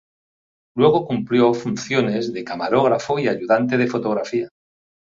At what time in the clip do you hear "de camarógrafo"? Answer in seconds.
2.33-3.19